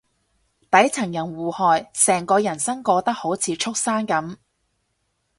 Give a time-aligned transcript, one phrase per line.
[0.71, 4.37] 底層人互害，成個人生過得好似畜生噉